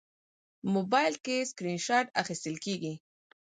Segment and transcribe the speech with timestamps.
[0.73, 2.93] موبایل کې سکرین شات اخیستل کېږي.